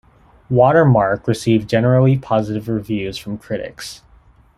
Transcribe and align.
"Watermark" 0.49 1.27
received 1.27 1.69
generally 1.69 2.17
positive 2.17 2.67
reviews 2.67 3.19
from 3.19 3.37
critics. 3.37 4.01